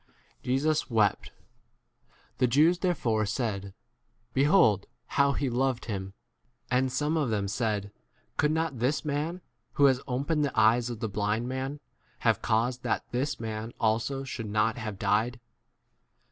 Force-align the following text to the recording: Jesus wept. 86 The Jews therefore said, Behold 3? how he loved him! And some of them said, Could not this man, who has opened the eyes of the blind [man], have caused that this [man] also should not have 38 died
Jesus 0.41 0.89
wept. 0.89 1.27
86 1.27 2.15
The 2.39 2.47
Jews 2.47 2.79
therefore 2.79 3.25
said, 3.27 3.75
Behold 4.33 4.85
3? 4.85 4.89
how 5.09 5.31
he 5.33 5.47
loved 5.47 5.85
him! 5.85 6.15
And 6.71 6.91
some 6.91 7.15
of 7.17 7.29
them 7.29 7.47
said, 7.47 7.91
Could 8.35 8.49
not 8.51 8.79
this 8.79 9.05
man, 9.05 9.41
who 9.73 9.85
has 9.85 10.01
opened 10.07 10.43
the 10.43 10.59
eyes 10.59 10.89
of 10.89 11.01
the 11.01 11.07
blind 11.07 11.47
[man], 11.47 11.79
have 12.21 12.41
caused 12.41 12.81
that 12.81 13.03
this 13.11 13.39
[man] 13.39 13.73
also 13.79 14.23
should 14.23 14.49
not 14.49 14.75
have 14.79 14.95
38 14.95 14.99
died 14.99 15.39